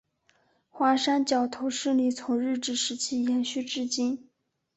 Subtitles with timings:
[0.71, 4.31] 华山角头势力从日治时期延续至今。